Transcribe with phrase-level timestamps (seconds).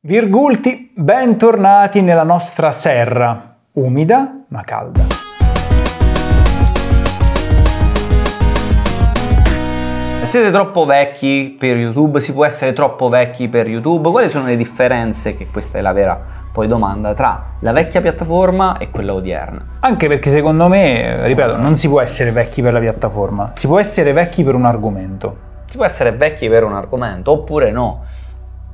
[0.00, 5.02] Virgulti, bentornati nella nostra serra, umida ma calda.
[10.22, 12.20] Siete troppo vecchi per YouTube?
[12.20, 14.10] Si può essere troppo vecchi per YouTube?
[14.10, 16.16] Quali sono le differenze, che questa è la vera
[16.52, 19.78] poi domanda, tra la vecchia piattaforma e quella odierna?
[19.80, 23.80] Anche perché secondo me, ripeto, non si può essere vecchi per la piattaforma, si può
[23.80, 25.46] essere vecchi per un argomento.
[25.64, 28.04] Si può essere vecchi per un argomento oppure no.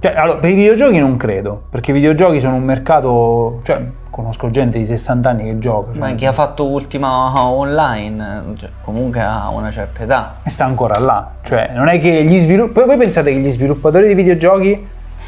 [0.05, 4.51] Cioè, allora, per i videogiochi non credo, perché i videogiochi sono un mercato, cioè, conosco
[4.51, 5.93] gente di 60 anni che gioca.
[5.93, 10.35] Cioè, Ma chi ha fatto ultima online, cioè, comunque ha una certa età.
[10.43, 11.31] E sta ancora là.
[11.41, 12.87] Cioè, non è che gli sviluppatori.
[12.87, 14.87] Voi pensate che gli sviluppatori di videogiochi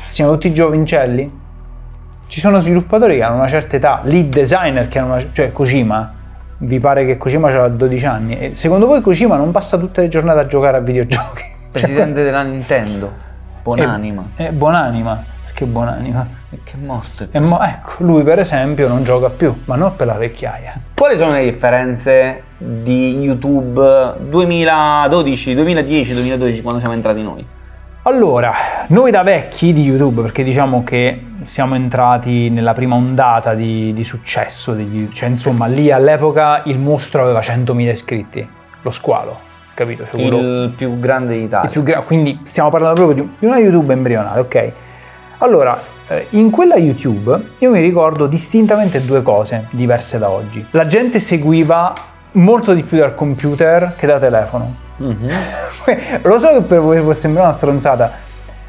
[0.08, 1.40] siano tutti giovincelli?
[2.26, 5.24] Ci sono sviluppatori che hanno una certa età, lead designer che hanno una.
[5.32, 6.12] cioè Kojima.
[6.58, 8.38] Vi pare che Kojima aveva 12 anni?
[8.38, 11.44] E secondo voi Kojima non passa tutte le giornate a giocare a videogiochi?
[11.72, 13.24] Presidente della Nintendo.
[13.66, 14.28] Buonanima.
[14.36, 15.24] È, è buonanima.
[15.46, 16.26] Perché buonanima?
[16.50, 17.26] Perché è morto.
[17.28, 20.80] È mo- ecco, lui per esempio non gioca più, ma non per la vecchiaia.
[20.94, 27.44] Quali sono le differenze di YouTube 2012, 2010, 2012 quando siamo entrati noi?
[28.02, 28.52] Allora,
[28.88, 34.04] noi da vecchi di YouTube, perché diciamo che siamo entrati nella prima ondata di, di
[34.04, 38.48] successo, di, cioè insomma lì all'epoca il mostro aveva 100.000 iscritti,
[38.82, 39.40] lo squalo,
[39.76, 40.04] capito?
[40.10, 41.70] Quello- Il più grande d'Italia.
[41.70, 44.72] più gra- quindi stiamo parlando proprio di, di una YouTube embrionale, ok?
[45.38, 50.64] Allora, eh, in quella YouTube io mi ricordo distintamente due cose diverse da oggi.
[50.70, 51.92] La gente seguiva
[52.32, 54.74] molto di più dal computer che da telefono.
[54.96, 55.28] Mhm.
[56.22, 58.10] Lo so che per voi può sembrare una stronzata,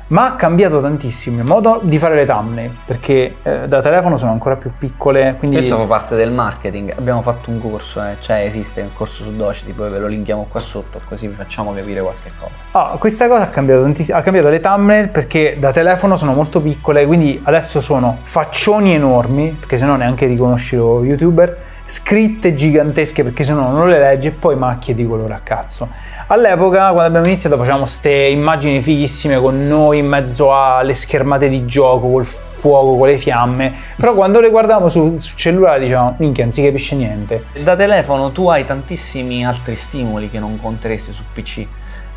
[0.07, 4.31] ma ha cambiato tantissimo il modo di fare le thumbnail, perché eh, da telefono sono
[4.31, 5.57] ancora più piccole, quindi...
[5.57, 6.93] Questo fa parte del marketing.
[6.97, 10.47] Abbiamo fatto un corso, eh, cioè esiste un corso su Docity, poi ve lo linkiamo
[10.49, 12.53] qua sotto, così vi facciamo capire qualche cosa.
[12.71, 16.61] Ah, questa cosa ha cambiato tantissimo, ha cambiato le thumbnail perché da telefono sono molto
[16.61, 23.43] piccole, quindi adesso sono faccioni enormi, perché sennò neanche riconosci lo youtuber, scritte gigantesche perché
[23.43, 25.89] sennò non le leggi e poi macchie di colore a cazzo.
[26.27, 31.65] All'epoca, quando abbiamo iniziato, facevamo queste immagini fighissime con noi in mezzo alle schermate di
[31.65, 36.43] gioco, col fuoco, con le fiamme, però quando le guardavamo sul, sul cellulare dicevamo, minchia,
[36.43, 37.45] non si capisce niente.
[37.63, 41.65] Da telefono tu hai tantissimi altri stimoli che non conteresti su PC.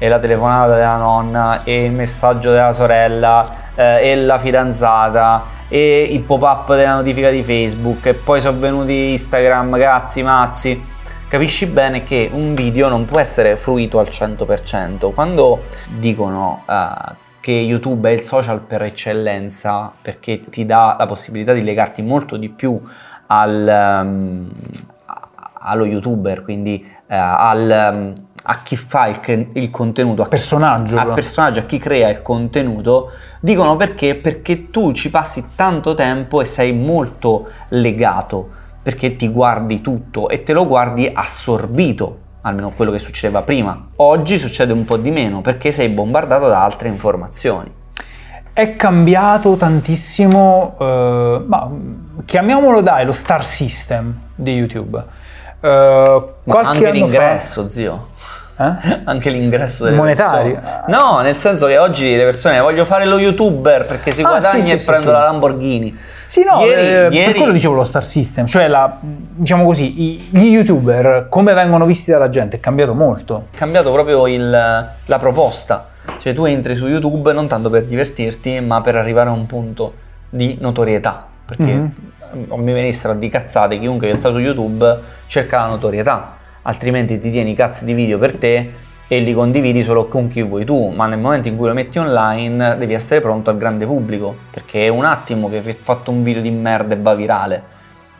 [0.03, 6.09] E la telefonata della nonna, e il messaggio della sorella, eh, e la fidanzata, e
[6.11, 10.83] il pop-up della notifica di Facebook, e poi sono venuti Instagram, cazzi, mazzi.
[11.28, 15.12] Capisci bene che un video non può essere fruito al 100%.
[15.12, 15.65] Quando
[15.99, 21.62] dicono eh, che YouTube è il social per eccellenza perché ti dà la possibilità di
[21.62, 22.81] legarti molto di più
[23.27, 25.28] al, a-
[25.61, 30.97] allo youtuber, quindi eh, al, ehm, a chi fa il, il contenuto, a Personaggio.
[30.97, 31.15] al però.
[31.15, 34.15] personaggio, a chi crea il contenuto, dicono perché?
[34.15, 38.49] Perché tu ci passi tanto tempo e sei molto legato,
[38.83, 43.89] perché ti guardi tutto e te lo guardi assorbito, almeno quello che succedeva prima.
[43.97, 47.71] Oggi succede un po' di meno perché sei bombardato da altre informazioni.
[48.53, 51.71] È cambiato tantissimo, eh, ma
[52.25, 55.05] chiamiamolo dai lo star system di YouTube.
[55.60, 58.09] Eh, anche l'ingresso, zio.
[58.15, 58.38] fa-
[58.82, 59.00] eh?
[59.04, 60.54] Anche l'ingresso delle Monetario?
[60.54, 60.82] persone.
[60.88, 64.62] No, nel senso che oggi le persone voglio fare lo youtuber perché si Ah, guadagna
[64.62, 65.12] sì, e sì, prendo sì.
[65.12, 65.97] la Lamborghini.
[66.26, 69.93] Sì, no, Ieri- eh, per ieri- quello dicevo lo star system, cioè la, diciamo così,
[70.31, 73.47] gli youtuber come vengono visti dalla gente è cambiato molto.
[73.50, 75.87] È cambiato proprio il- la proposta.
[76.19, 79.94] Cioè tu entri su YouTube non tanto per divertirti, ma per arrivare a un punto
[80.28, 81.26] di notorietà.
[81.47, 81.88] Perché
[82.33, 82.61] Mhm.
[82.63, 87.51] mi venissero di cazzate chiunque che sta su YouTube cerca la notorietà, altrimenti ti tieni
[87.53, 88.73] i cazzi di video per te
[89.09, 91.99] e li condividi solo con chi vuoi tu, ma nel momento in cui lo metti
[91.99, 96.23] online devi essere pronto al grande pubblico, perché è un attimo che hai fatto un
[96.23, 97.63] video di merda e va virale.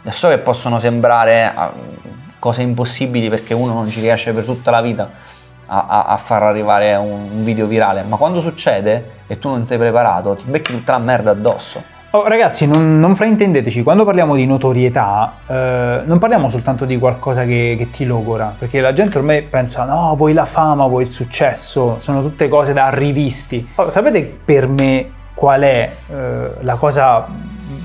[0.09, 1.72] So che possono sembrare ah,
[2.38, 5.09] cose impossibili perché uno non ci riesce per tutta la vita
[5.66, 9.78] a, a- a far arrivare un video virale, ma quando succede e tu non sei
[9.78, 11.98] preparato, ti becchi tutta la merda addosso.
[12.12, 17.45] Oh, ragazzi, non, non fraintendeteci, quando parliamo di notorietà, eh, non parliamo soltanto di qualcosa
[17.45, 21.09] che, che ti logora, perché la gente ormai pensa, no, vuoi la fama, vuoi il
[21.09, 23.65] successo, sono tutte cose da arrivisti.
[23.77, 27.28] Oh, sapete per me qual è eh, la cosa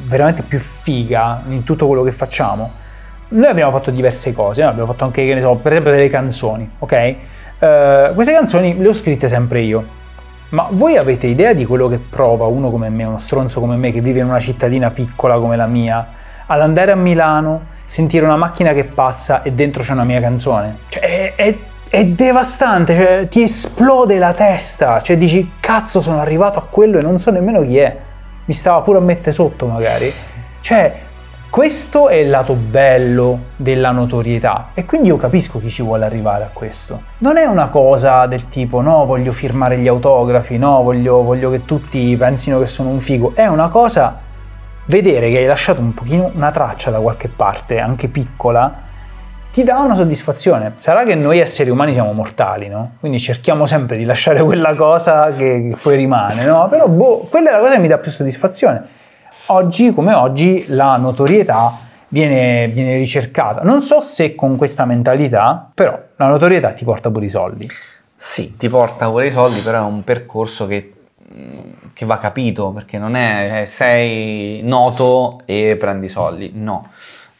[0.07, 2.71] veramente più figa in tutto quello che facciamo?
[3.27, 4.69] Noi abbiamo fatto diverse cose, no?
[4.69, 7.15] abbiamo fatto anche, che ne so, per esempio delle canzoni, ok?
[7.59, 10.03] Eh, queste canzoni le ho scritte sempre io.
[10.49, 13.91] Ma voi avete idea di quello che prova uno come me, uno stronzo come me,
[13.91, 16.07] che vive in una cittadina piccola come la mia,
[16.45, 20.77] ad andare a Milano, sentire una macchina che passa e dentro c'è una mia canzone?
[20.89, 21.55] Cioè, è, è-
[21.87, 27.01] è devastante, cioè, ti esplode la testa, cioè dici, cazzo, sono arrivato a quello e
[27.01, 27.97] non so nemmeno chi è.
[28.45, 30.11] mi stava pure a mettere sotto magari.
[30.59, 30.93] Cioè,
[31.55, 36.43] questo è il lato bello della notorietà e quindi io capisco chi ci vuole arrivare
[36.43, 37.03] a questo.
[37.19, 41.63] Non è una cosa del tipo no, voglio firmare gli autografi, no, voglio, voglio che
[41.63, 43.31] tutti pensino che sono un figo.
[43.35, 44.19] È una cosa
[44.87, 48.73] vedere che hai lasciato un pochino una traccia da qualche parte, anche piccola,
[49.53, 50.75] ti dà una soddisfazione.
[50.79, 52.95] Sarà che noi esseri umani siamo mortali, no?
[52.99, 56.67] Quindi cerchiamo sempre di lasciare quella cosa che, poi rimane, no?
[56.67, 58.94] Però boh, quella è la cosa che mi dà più soddisfazione
[59.47, 61.77] oggi come oggi la notorietà
[62.07, 63.61] viene, viene, ricercata.
[63.61, 67.69] Non so se con questa mentalità, però la notorietà ti porta pure i soldi.
[68.17, 70.93] Sì, ti porta pure i soldi, però è un percorso che,
[71.33, 76.89] mm, che va capito, perché non è sei noto e prendi soldi, no.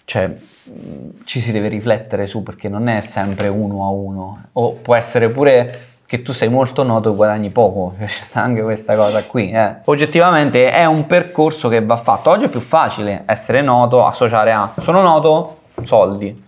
[0.04, 4.74] Cioè, mm, ci si deve riflettere su perché non è sempre uno a uno, o
[4.74, 8.96] può essere pure che tu sei molto noto e guadagni poco, c'è sta anche questa
[8.96, 9.52] cosa qui.
[9.52, 9.78] Eh.
[9.86, 12.30] Oggettivamente è un percorso che va fatto.
[12.30, 16.44] Oggi è più facile essere noto, associare a sono noto, soldi.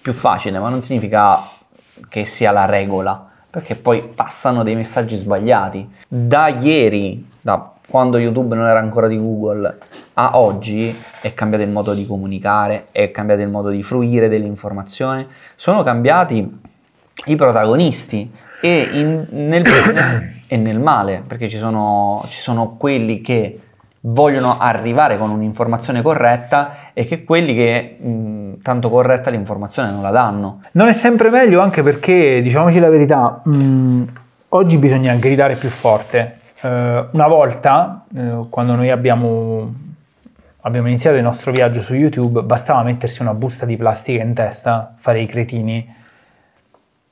[0.00, 1.50] Più facile, ma non significa
[2.08, 5.90] che sia la regola, perché poi passano dei messaggi sbagliati.
[6.08, 9.78] Da ieri, da quando YouTube non era ancora di Google,
[10.14, 15.26] a oggi è cambiato il modo di comunicare, è cambiato il modo di fruire dell'informazione,
[15.56, 16.60] sono cambiati
[17.26, 18.30] i protagonisti
[18.60, 23.60] e in, nel bene e nel male, perché ci sono, ci sono quelli che
[24.00, 30.10] vogliono arrivare con un'informazione corretta e che quelli che mh, tanto corretta l'informazione non la
[30.10, 30.60] danno.
[30.72, 34.02] Non è sempre meglio anche perché, diciamoci la verità, mh,
[34.50, 36.36] oggi bisogna gridare più forte.
[36.60, 39.72] Uh, una volta, uh, quando noi abbiamo,
[40.62, 44.94] abbiamo iniziato il nostro viaggio su YouTube, bastava mettersi una busta di plastica in testa,
[44.96, 45.96] fare i cretini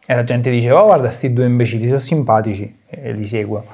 [0.07, 3.65] e la gente diceva, oh guarda, questi due imbecilli sono simpatici e li seguo.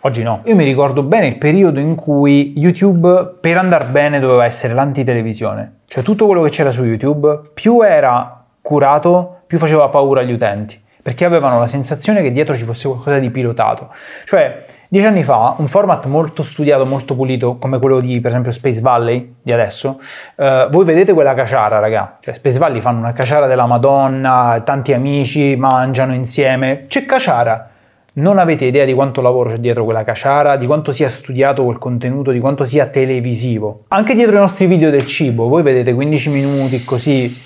[0.00, 0.42] Oggi no.
[0.44, 5.78] Io mi ricordo bene il periodo in cui YouTube, per andare bene, doveva essere l'antitelevisione.
[5.86, 10.80] Cioè tutto quello che c'era su YouTube, più era curato, più faceva paura agli utenti.
[11.02, 13.92] Perché avevano la sensazione che dietro ci fosse qualcosa di pilotato.
[14.24, 18.52] Cioè, Dieci anni fa, un format molto studiato, molto pulito, come quello di, per esempio,
[18.52, 20.00] Space Valley, di adesso,
[20.36, 22.18] eh, voi vedete quella caciara, raga.
[22.20, 26.84] Cioè, Space Valley fanno una caciara della Madonna, tanti amici mangiano insieme.
[26.86, 27.70] C'è caciara.
[28.14, 31.78] Non avete idea di quanto lavoro c'è dietro quella caciara, di quanto sia studiato quel
[31.78, 33.84] contenuto, di quanto sia televisivo.
[33.88, 37.44] Anche dietro i nostri video del cibo, voi vedete 15 minuti così,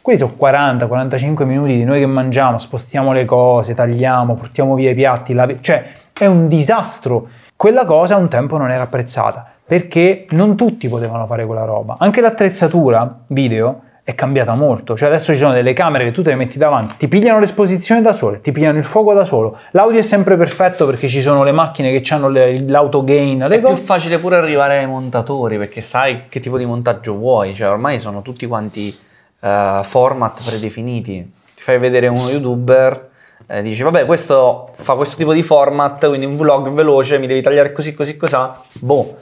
[0.00, 4.94] quelli sono 40-45 minuti di noi che mangiamo, spostiamo le cose, tagliamo, portiamo via i
[4.94, 5.84] piatti, lavi- cioè
[6.20, 7.28] è un disastro.
[7.56, 11.96] Quella cosa un tempo non era apprezzata perché non tutti potevano fare quella roba.
[11.98, 16.30] Anche l'attrezzatura video è cambiata molto, cioè adesso ci sono delle camere che tu te
[16.30, 20.00] le metti davanti, ti pigliano l'esposizione da sole, ti pigliano il fuoco da solo, l'audio
[20.00, 23.46] è sempre perfetto perché ci sono le macchine che hanno l'auto gain.
[23.48, 27.70] È più facile pure arrivare ai montatori perché sai che tipo di montaggio vuoi, cioè
[27.70, 28.94] ormai sono tutti quanti
[29.40, 31.32] uh, format predefiniti.
[31.54, 33.09] Ti fai vedere uno youtuber
[33.50, 37.42] eh, dici vabbè questo fa questo tipo di format, quindi un vlog veloce, mi devi
[37.42, 39.16] tagliare così così cosà, boh.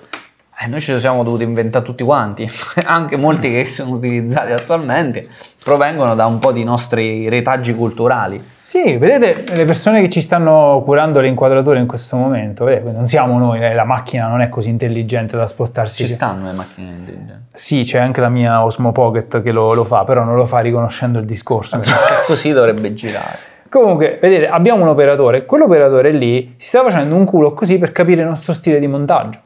[0.60, 2.50] Eh, noi ce lo siamo dovuti inventare tutti quanti,
[2.84, 5.28] anche molti che sono utilizzati attualmente
[5.62, 8.56] provengono da un po' di nostri retaggi culturali.
[8.64, 13.06] Sì, vedete le persone che ci stanno curando le inquadrature in questo momento, vedete, non
[13.06, 16.04] siamo noi, eh, la macchina non è così intelligente da spostarsi.
[16.04, 17.44] Ci stanno le macchine intelligenti.
[17.50, 20.58] Sì, c'è anche la mia Osmo Pocket che lo, lo fa, però non lo fa
[20.58, 21.80] riconoscendo il discorso.
[22.26, 23.56] Così dovrebbe girare.
[23.68, 28.22] Comunque, vedete, abbiamo un operatore, quell'operatore lì si sta facendo un culo così per capire
[28.22, 29.38] il nostro stile di montaggio,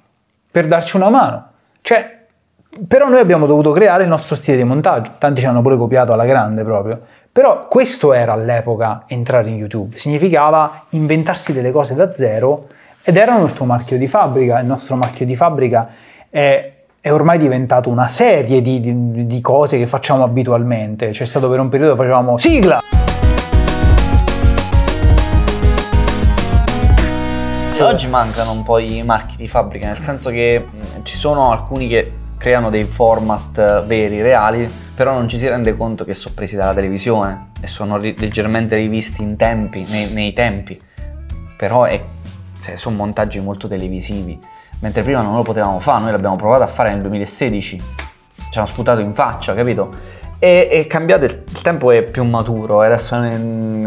[0.50, 1.46] per darci una mano.
[1.80, 2.20] Cioè,
[2.86, 6.12] però noi abbiamo dovuto creare il nostro stile di montaggio, tanti ci hanno pure copiato
[6.12, 7.00] alla grande proprio.
[7.32, 12.66] Però questo era all'epoca entrare in YouTube, significava inventarsi delle cose da zero
[13.02, 15.88] ed erano il tuo marchio di fabbrica, il nostro marchio di fabbrica
[16.30, 21.10] è, è ormai diventato una serie di, di, di cose che facciamo abitualmente.
[21.10, 23.01] C'è stato per un periodo facevamo sigla!
[27.84, 30.68] Oggi mancano un po' i marchi di fabbrica, nel senso che
[31.02, 35.76] ci sono alcuni che creano dei format eh, veri, reali, però non ci si rende
[35.76, 40.32] conto che sono presi dalla televisione e sono ri- leggermente rivisti in tempi, nei, nei
[40.32, 40.80] tempi.
[41.56, 42.00] Però è,
[42.60, 44.38] cioè, sono montaggi molto televisivi,
[44.80, 47.82] mentre prima non lo potevamo fare, noi l'abbiamo provato a fare nel 2016,
[48.50, 49.90] ci hanno sputato in faccia, capito?
[50.44, 53.16] E è cambiato, il tempo è più maturo, adesso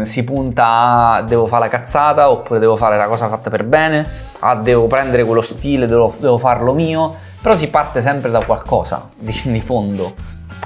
[0.04, 4.08] si punta a devo fare la cazzata oppure devo fare la cosa fatta per bene,
[4.38, 9.10] a devo prendere quello stile, devo, devo farlo mio, però si parte sempre da qualcosa
[9.18, 10.14] di, di, fondo.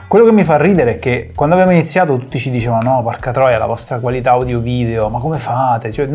[0.07, 3.33] Quello che mi fa ridere è che quando abbiamo iniziato tutti ci dicevano no, porca
[3.33, 5.91] troia, la vostra qualità audio-video, ma come fate?
[5.91, 6.09] Cioè,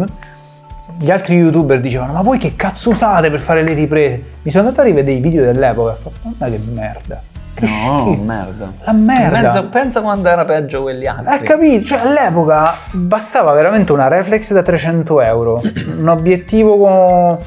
[0.98, 4.24] gli altri youtuber dicevano ma voi che cazzo usate per fare le riprese?
[4.44, 7.35] Mi sono andato a rivedere i video dell'epoca e ho fatto guarda che merda.
[7.56, 8.74] Che No, merda.
[8.84, 9.40] La merda.
[9.40, 11.28] Pensa, pensa quando era peggio quelli altri.
[11.28, 11.86] Hai capito?
[11.86, 15.62] Cioè all'epoca bastava veramente una reflex da 300 euro,
[15.98, 17.40] un obiettivo co-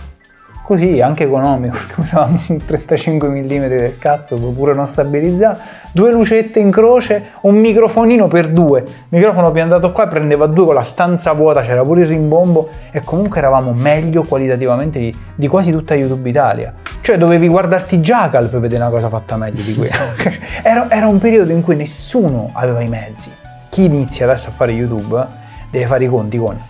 [0.68, 5.60] così, anche economico, perché usavamo un 35 mm del cazzo, pure non stabilizzato,
[5.92, 10.74] due lucette in croce, un microfonino per due, il microfono piantato qua prendeva due con
[10.74, 15.72] la stanza vuota, c'era pure il rimbombo e comunque eravamo meglio qualitativamente di, di quasi
[15.72, 16.74] tutta YouTube Italia.
[17.08, 20.12] Cioè dovevi guardarti Jackal per vedere una cosa fatta meglio di quella.
[20.62, 23.32] era, era un periodo in cui nessuno aveva i mezzi.
[23.70, 25.26] Chi inizia adesso a fare YouTube
[25.70, 26.60] deve fare i conti con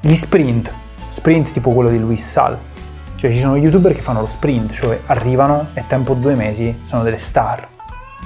[0.00, 0.72] gli sprint,
[1.10, 2.58] sprint tipo quello di Luis Sal.
[3.14, 7.04] Cioè ci sono youtuber che fanno lo sprint, cioè arrivano e tempo due mesi sono
[7.04, 7.68] delle star,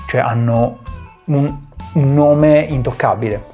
[0.08, 0.78] cioè hanno
[1.26, 1.54] un,
[1.92, 3.44] un nome intoccabile.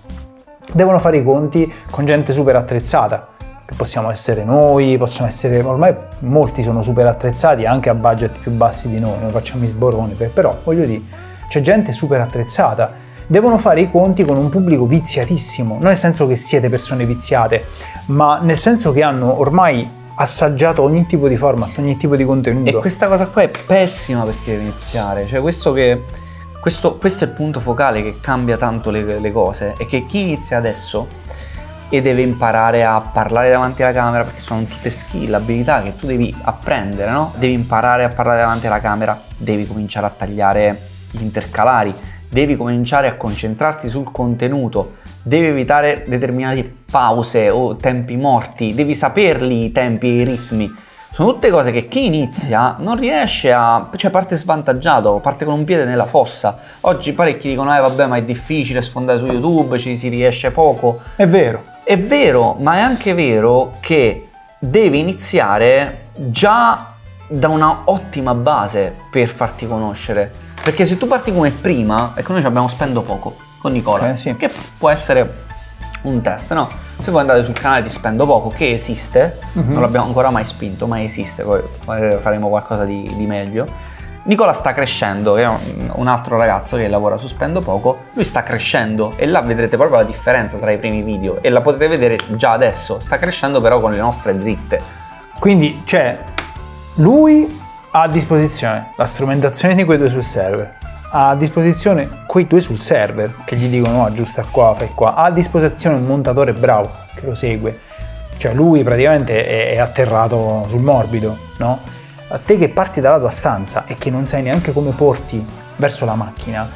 [0.72, 3.30] Devono fare i conti con gente super attrezzata,
[3.76, 8.88] possiamo essere noi, possono essere, ormai molti sono super attrezzati anche a budget più bassi
[8.88, 11.02] di noi, noi facciamo i sboroni, per- però voglio dire,
[11.48, 12.92] c'è gente super attrezzata,
[13.26, 17.64] devono fare i conti con un pubblico viziatissimo, non nel senso che siete persone viziate,
[18.06, 22.70] ma nel senso che hanno ormai assaggiato ogni tipo di format, ogni tipo di contenuto.
[22.70, 25.26] E questa cosa qua è pessima perché deve iniziare.
[25.26, 26.04] Cioè, questo che.
[26.60, 29.74] Questo, questo è il punto focale che cambia tanto le, le cose.
[29.76, 31.06] È che chi inizia adesso
[31.88, 36.06] e deve imparare a parlare davanti alla camera, perché sono tutte skill, abilità che tu
[36.06, 37.32] devi apprendere, no?
[37.36, 41.94] Devi imparare a parlare davanti alla camera, devi cominciare a tagliare gli intercalari,
[42.28, 49.64] devi cominciare a concentrarti sul contenuto, devi evitare determinate pause o tempi morti, devi saperli
[49.66, 50.74] i tempi e i ritmi.
[51.10, 53.88] Sono tutte cose che chi inizia non riesce a...
[53.96, 56.58] cioè parte svantaggiato, parte con un piede nella fossa.
[56.82, 61.00] Oggi parecchi dicono, eh vabbè ma è difficile sfondare su YouTube, ci si riesce poco.
[61.16, 61.75] È vero.
[61.88, 66.94] È vero, ma è anche vero che devi iniziare già
[67.28, 70.32] da una ottima base per farti conoscere.
[70.64, 74.16] Perché se tu parti come prima, ecco noi ci abbiamo spendo poco con Nicola, Eh,
[74.16, 74.34] sì.
[74.34, 75.44] che può essere
[76.02, 76.68] un test, no?
[76.98, 79.72] Se voi andate sul canale di Spendo Poco, che esiste, Mhm.
[79.72, 83.64] non l'abbiamo ancora mai spinto, ma esiste, poi fare- faremo qualcosa di, di meglio.
[84.26, 89.12] Nicola sta crescendo, è un- altro ragazzo che lavora su Spendo Poco, lui sta crescendo
[89.14, 92.50] e là vedrete proprio la differenza tra i primi video e la potete vedere già
[92.50, 94.80] adesso, sta crescendo però con le nostre dritte.
[95.38, 96.18] Quindi c'è
[96.94, 97.60] lui
[97.92, 100.76] ha a disposizione la strumentazione di quei due sul server,
[101.12, 105.14] ha a disposizione quei due sul server che gli dicono "No, aggiusta qua, fai qua,
[105.14, 107.78] ha a disposizione un montatore bravo che lo segue.
[108.38, 111.78] Cioè lui praticamente è, è atterrato sul morbido, no?
[112.28, 116.04] A te che parti dalla tua stanza e che non sai neanche come porti verso
[116.04, 116.68] la macchina,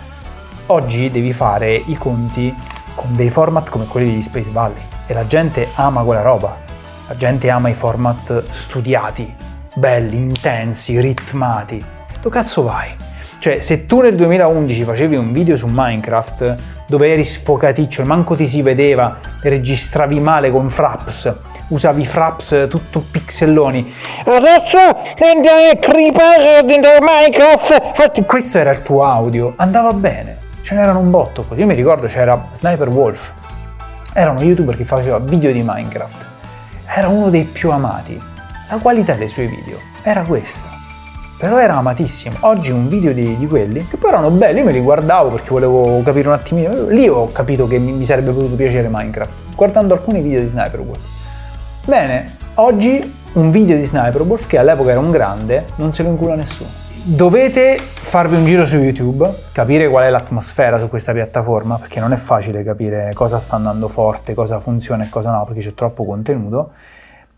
[0.67, 2.55] oggi devi fare i conti
[2.95, 6.57] con dei format come quelli di Space Valley e la gente ama quella roba.
[7.09, 9.35] La gente ama i format studiati,
[9.75, 11.85] belli, intensi, ritmati.
[12.23, 12.95] Dove cazzo vai?
[13.41, 18.37] Cioè, se tu nel 2011 facevi un video su Minecraft dove eri sfocaticcio e manco
[18.37, 23.95] ti si vedeva, registravi male con Fraps, usavi Fraps tutto pixelloni.
[24.25, 24.79] Adesso
[25.25, 28.25] andiamo a creepare dentro Minecraft.
[28.25, 30.39] Questo era il tuo audio, andava bene.
[30.63, 31.61] Ce n'erano un botto così.
[31.61, 33.33] Io mi ricordo c'era Sniper Wolf.
[34.13, 36.27] Era uno youtuber che faceva video di Minecraft.
[36.87, 38.21] Era uno dei più amati.
[38.69, 40.69] La qualità dei suoi video era questa.
[41.39, 42.37] Però era amatissimo.
[42.41, 45.49] Oggi un video di, di quelli, che poi erano belli, io me li guardavo perché
[45.49, 46.89] volevo capire un attimino.
[46.89, 50.81] Lì ho capito che mi, mi sarebbe potuto piacere Minecraft, guardando alcuni video di Sniper
[50.81, 51.01] Wolf.
[51.87, 56.11] Bene, oggi un video di Sniper Wolf, che all'epoca era un grande, non se lo
[56.11, 56.69] incula nessuno.
[57.03, 62.13] Dovete farvi un giro su YouTube, capire qual è l'atmosfera su questa piattaforma, perché non
[62.13, 66.05] è facile capire cosa sta andando forte, cosa funziona e cosa no, perché c'è troppo
[66.05, 66.73] contenuto,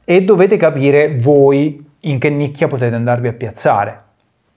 [0.05, 4.01] e dovete capire voi in che nicchia potete andarvi a piazzare.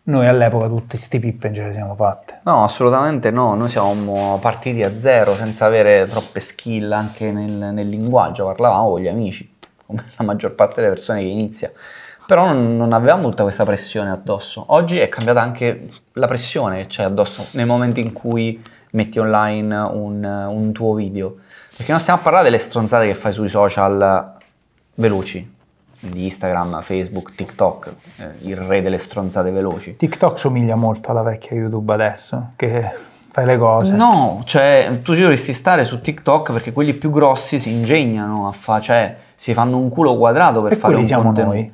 [0.08, 2.42] Noi all'epoca tutti sti pippe ce le siamo fatte.
[2.44, 7.88] No, assolutamente no, noi siamo partiti a zero senza avere troppe skill anche nel, nel
[7.88, 9.55] linguaggio, parlavamo con gli amici,
[9.86, 11.72] come la maggior parte delle persone che inizia.
[12.26, 14.64] Però non, non avevamo tutta questa pressione addosso.
[14.70, 18.62] Oggi è cambiata anche la pressione che c'è addosso nel momento in cui
[18.92, 21.38] metti online un, un tuo video.
[21.76, 24.34] Perché non stiamo a parlare delle stronzate che fai sui social
[24.96, 25.54] veloci,
[26.00, 29.96] di Instagram, Facebook, TikTok, eh, il re delle stronzate veloci.
[29.96, 32.92] TikTok somiglia molto alla vecchia YouTube adesso, che
[33.36, 33.94] fai le cose.
[33.94, 38.54] No, cioè tu ci dovresti stare su TikTok perché quelli più grossi si ingegnano a
[38.54, 41.54] fare, cioè si fanno un culo quadrato per E fare un siamo contenuto.
[41.54, 41.74] noi.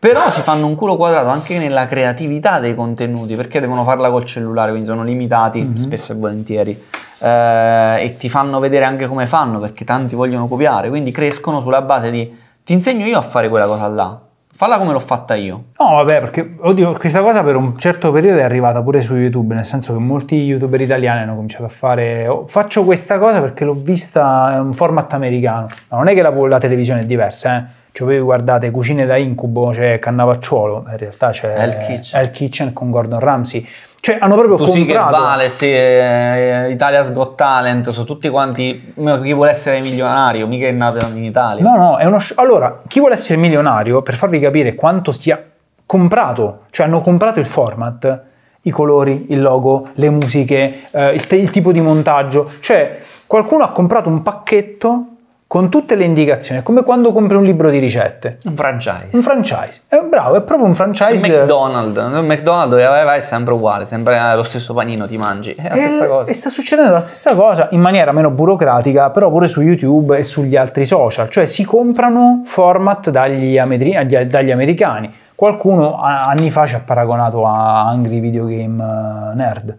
[0.00, 4.24] Però si fanno un culo quadrato anche nella creatività dei contenuti perché devono farla col
[4.24, 5.76] cellulare, quindi sono limitati Mhm.
[5.76, 6.82] spesso e volentieri.
[7.18, 11.82] Eh, e ti fanno vedere anche come fanno perché tanti vogliono copiare, quindi crescono sulla
[11.82, 14.20] base di Ti insegno io a fare quella cosa là.
[14.56, 15.64] Falla come l'ho fatta io.
[15.78, 19.54] No, vabbè, perché oddio, questa cosa per un certo periodo è arrivata pure su YouTube,
[19.54, 23.66] nel senso che molti youtuber italiani hanno cominciato a fare oh, faccio questa cosa perché
[23.66, 25.66] l'ho vista è un format americano.
[25.88, 27.64] Ma non è che la, la televisione è diversa, eh.
[27.92, 32.20] Cioè voi guardate Cucine da Incubo, c'è Cannavacciuolo, in realtà c'è Hell Kitchen.
[32.20, 33.66] Hell Kitchen con Gordon Ramsay.
[34.06, 38.28] Cioè hanno proprio Tu sì che comprato vale, sì, eh, Italia's Got Talent, sono tutti
[38.28, 41.60] quanti, chi vuole essere milionario, mica è nato in Italia.
[41.64, 45.42] No, no, è uno Allora, chi vuole essere milionario, per farvi capire quanto sia
[45.84, 48.22] comprato, cioè hanno comprato il format,
[48.62, 53.64] i colori, il logo, le musiche, eh, il, te- il tipo di montaggio, cioè qualcuno
[53.64, 55.15] ha comprato un pacchetto
[55.48, 58.38] con tutte le indicazioni, è come quando compri un libro di ricette.
[58.46, 59.10] Un franchise.
[59.12, 59.80] Un franchise.
[59.86, 61.26] È bravo, è proprio un franchise.
[61.26, 65.16] McDonald's, il McDonald's dove vai, vai è sempre uguale, sempre eh, lo stesso panino ti
[65.16, 66.30] mangi, è la stessa E- cosa.
[66.30, 70.24] E sta succedendo la stessa cosa in maniera meno burocratica, però pure su YouTube e
[70.24, 71.28] sugli altri social.
[71.28, 75.14] Cioè si comprano format dagli, agli- dagli americani.
[75.36, 79.76] Qualcuno anni fa ci ha paragonato a Angry Video Game eh, Nerd.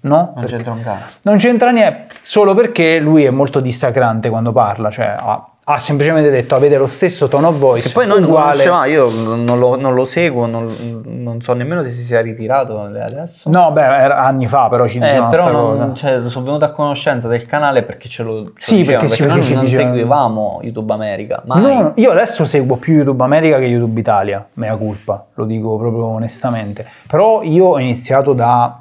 [0.00, 0.16] No?
[0.16, 0.20] Mm.
[0.24, 1.16] Non Perché- c'entra un cazzo.
[1.22, 6.28] non c'entra niente, solo perché lui è molto dissacrante quando parla, cioè ha, ha semplicemente
[6.30, 8.50] detto avete lo stesso tone of voice, Che poi noi non lo uguale.
[8.50, 12.82] conoscevamo, io non lo, non lo seguo, non, non so nemmeno se si sia ritirato
[12.82, 13.48] adesso.
[13.48, 16.66] No, beh, era anni fa, però ci Eh, dicevano però sta non- cioè, sono venuto
[16.66, 19.54] a conoscenza del canale perché ce lo, ce lo Sì, dicevano, perché noi perché ci
[19.54, 21.62] non seguivamo YouTube America, mai.
[21.62, 25.78] No, no, io adesso seguo più YouTube America che YouTube Italia, mea culpa, lo dico
[25.78, 26.86] proprio onestamente.
[27.06, 28.80] Però io ho iniziato da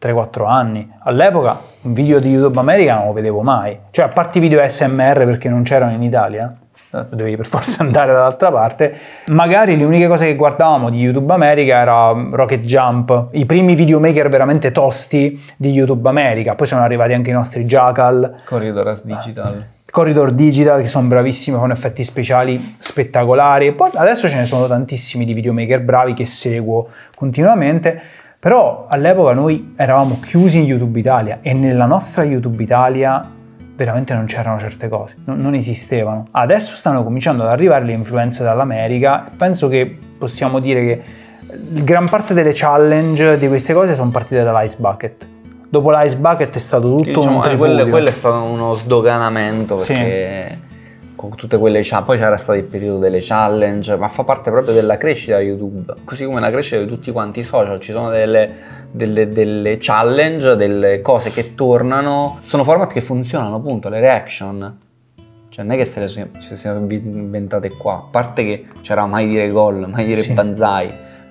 [0.00, 0.90] 3-4 anni.
[1.00, 3.78] All'epoca un video di YouTube America non lo vedevo mai.
[3.90, 6.56] Cioè, a parte i video SMR perché non c'erano in Italia,
[6.92, 8.94] eh, dovevi per forza andare dall'altra parte.
[9.26, 14.28] Magari le uniche cose che guardavamo di YouTube America era Rocket Jump, i primi videomaker
[14.28, 16.54] veramente tosti di YouTube America.
[16.54, 18.36] Poi sono arrivati anche i nostri Jackal.
[18.44, 19.66] Corridoras Digital.
[19.90, 24.68] Corridor Digital che sono bravissimi con effetti speciali spettacolari e poi adesso ce ne sono
[24.68, 28.00] tantissimi di videomaker bravi che seguo continuamente
[28.40, 33.22] però all'epoca noi eravamo chiusi in YouTube Italia e nella nostra YouTube Italia
[33.76, 36.26] veramente non c'erano certe cose, non, non esistevano.
[36.30, 41.02] Adesso stanno cominciando ad arrivare le influenze dall'America e penso che possiamo dire che
[41.82, 45.26] gran parte delle challenge di queste cose sono partite dall'Ice Bucket.
[45.68, 47.90] Dopo l'Ice Bucket è stato tutto Diciamo, un eh, quello, tripudio.
[47.90, 49.92] quello è stato uno sdoganamento Sì.
[51.28, 54.72] Con tutte quelle cha- poi c'era stato il periodo delle challenge, ma fa parte proprio
[54.72, 58.08] della crescita di YouTube, così come la crescita di tutti quanti i social, ci sono
[58.08, 58.50] delle,
[58.90, 64.78] delle- delle challenge, delle cose che tornano, sono format che funzionano appunto, le reaction.
[65.50, 66.08] Cioè non è che se le
[66.56, 70.32] siamo inventate qua, a parte che c'era mai dire gol, mai dire Sì.
[70.32, 70.90] banzai,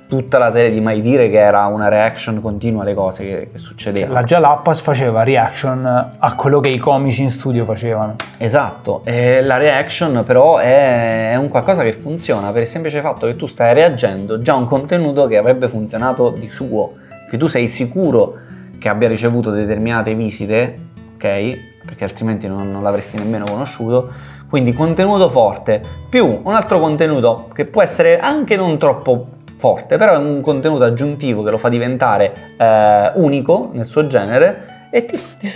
[0.10, 3.58] tutta la serie di mai dire che era una reaction continua alle cose che, che
[3.60, 4.14] succedevano.
[4.14, 8.16] La Jalapas faceva reaction a quello che i comici in studio facevano.
[8.38, 13.28] Esatto, e la reaction però è, è un qualcosa che funziona per il semplice fatto
[13.28, 16.94] che tu stai reagendo già a un contenuto che avrebbe funzionato di suo,
[17.30, 18.34] che tu sei sicuro
[18.80, 20.80] che abbia ricevuto determinate visite,
[21.14, 21.84] ok?
[21.86, 24.38] Perché altrimenti non, non l'avresti nemmeno conosciuto.
[24.50, 29.28] Quindi contenuto forte più un altro contenuto che può essere anche non troppo
[29.60, 34.88] forte, però è un contenuto aggiuntivo che lo fa diventare eh, unico nel suo genere
[34.90, 35.48] e ti, ti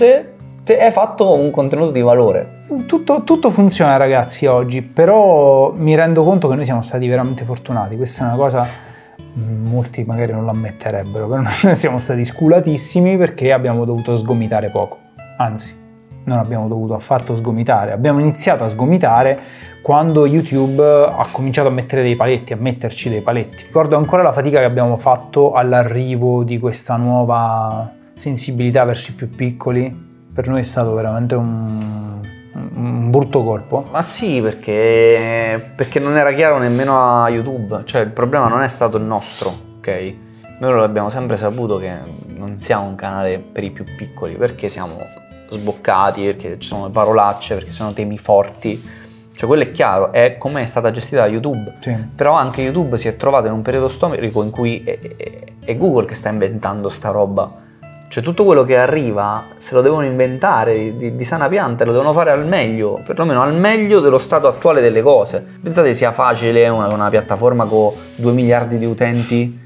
[0.64, 2.62] ti hai fatto un contenuto di valore.
[2.86, 7.98] Tutto, tutto funziona ragazzi oggi, però mi rendo conto che noi siamo stati veramente fortunati.
[7.98, 8.66] Questa è una cosa,
[9.34, 14.70] mh, molti magari non lo ammetterebbero, però noi siamo stati sculatissimi perché abbiamo dovuto sgomitare
[14.70, 15.00] poco.
[15.38, 15.83] Anzi,
[16.26, 17.92] non abbiamo dovuto affatto sgomitare.
[17.92, 19.40] Abbiamo iniziato a sgomitare
[19.82, 23.64] quando YouTube ha cominciato a mettere dei paletti, a metterci dei paletti.
[23.66, 29.30] Ricordo ancora la fatica che abbiamo fatto all'arrivo di questa nuova sensibilità verso i più
[29.30, 30.12] piccoli.
[30.34, 32.20] Per noi è stato veramente un,
[32.76, 33.88] un brutto colpo.
[33.92, 38.68] Ma sì, perché, perché non era chiaro nemmeno a YouTube, cioè il problema non è
[38.68, 40.16] stato il nostro, ok?
[40.60, 41.92] Noi l'abbiamo sempre saputo che
[42.38, 44.96] non siamo un canale per i più piccoli, perché siamo
[45.50, 49.02] sboccati, perché ci sono le parolacce, perché sono temi forti.
[49.36, 51.76] Cioè quello è chiaro, è come è stata gestita da YouTube.
[51.80, 51.96] Sì.
[52.16, 55.78] Però anche YouTube si è trovato in un periodo storico in cui è, è- è
[55.78, 57.62] Google che sta inventando sta roba.
[58.10, 61.92] Cioè tutto quello che arriva se lo devono inventare di, di- di sana pianta, lo
[61.94, 65.44] devono fare al meglio, perlomeno al meglio dello stato attuale delle cose.
[65.64, 69.62] Pensate sia facile una, una piattaforma con 2 miliardi di utenti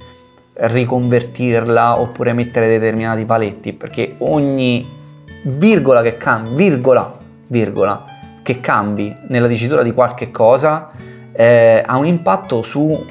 [0.54, 4.96] riconvertirla oppure mettere determinati paletti, perché ogni
[5.44, 8.06] virgola che cambi, virgola, virgola,
[8.44, 10.90] che cambi nella dicitura di qualche cosa
[11.34, 13.06] eh, ha un impatto su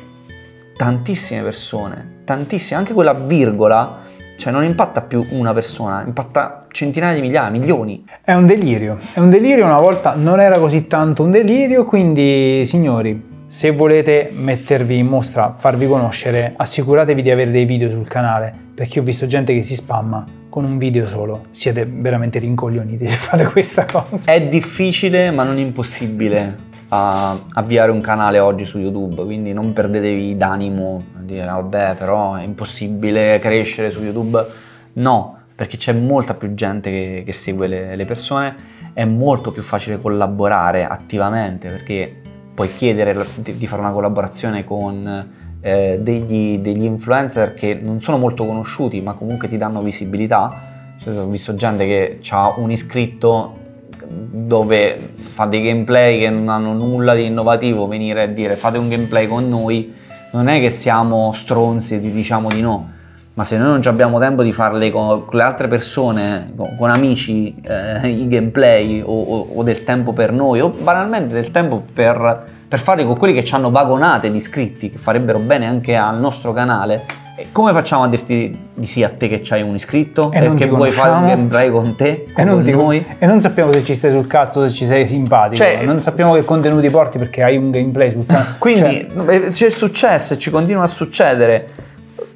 [0.76, 4.04] tantissime persone, tantissime, anche quella virgola
[4.36, 8.04] Cioè non impatta più una persona, impatta centinaia di migliaia, milioni.
[8.22, 12.64] È un delirio, è un delirio, una volta non era così tanto un delirio, quindi
[12.66, 18.52] signori, se volete mettervi in mostra, farvi conoscere, assicuratevi di avere dei video sul canale,
[18.74, 20.24] perché ho visto gente che si spamma
[20.56, 21.48] con un video solo.
[21.50, 24.32] Siete veramente rincoglioniti se fate questa cosa.
[24.32, 31.04] È difficile ma non impossibile avviare un canale oggi su YouTube, quindi non perdetevi d'animo
[31.18, 34.46] a dire vabbè però è impossibile crescere su YouTube.
[34.94, 38.56] No, perché c'è molta più gente che, che segue le, le, persone,
[38.94, 42.22] è molto più facile collaborare attivamente perché
[42.54, 48.46] puoi chiedere di fare una collaborazione con eh, degli, degli, influencer che non sono molto
[48.46, 50.94] conosciuti ma comunque ti danno visibilità.
[51.02, 53.64] Cioè, ho visto gente che ha un iscritto
[54.06, 58.88] dove fa dei gameplay che non hanno nulla di innovativo, venire a dire fate un
[58.88, 59.92] gameplay con noi,
[60.30, 62.92] non è che siamo stronzi e vi diciamo di no,
[63.34, 67.56] ma se noi non abbiamo tempo di farle con, le altre persone, con, con amici,
[67.60, 72.44] eh, i gameplay o, o, o, del tempo per noi, o banalmente del tempo per,
[72.68, 76.18] per farli con quelli che ci hanno vagonate di iscritti, che farebbero bene anche al
[76.18, 77.04] nostro canale,
[77.52, 80.66] come facciamo a dirti di sì a te che c'hai un iscritto e, e che
[80.66, 83.06] vuoi fare un gameplay con te, con, e non con noi?
[83.18, 85.56] E non sappiamo se ci stai sul cazzo, se ci sei simpatico.
[85.56, 88.54] Cioè, non sappiamo che contenuti porti perché hai un gameplay sul canale.
[88.58, 91.68] Quindi cioè, c'è successo e ci continua a succedere.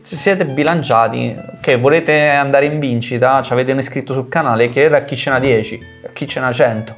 [0.02, 5.38] Se siete bilanciati, che volete andare in vincita, avete un iscritto sul canale, ce n'ha
[5.38, 6.94] 10, a chi ce n'ha 100,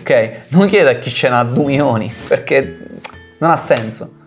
[0.00, 0.40] ok?
[0.48, 3.00] Non chiedete a chi ce n'ha 2 milioni, perché
[3.38, 4.18] non ha senso.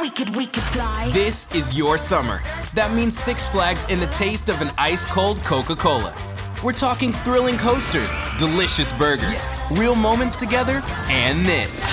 [0.00, 1.10] we could, we could fly.
[1.12, 2.42] This is your summer.
[2.74, 6.14] That means Six Flags and the taste of an ice cold Coca Cola.
[6.62, 9.78] We're talking thrilling coasters, delicious burgers, yes.
[9.78, 11.86] real moments together, and this.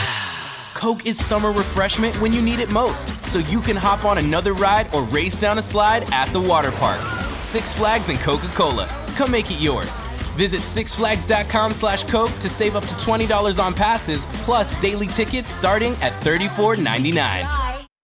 [0.86, 4.54] Coke is summer refreshment when you need it most, so you can hop on another
[4.54, 7.02] ride or race down a slide at the water park.
[7.40, 8.86] Six Flags and Coca-Cola.
[9.16, 10.00] Come make it yours.
[10.36, 15.94] Visit sixflags.com slash Coke to save up to $20 on passes, plus daily tickets starting
[16.04, 17.65] at $34.99.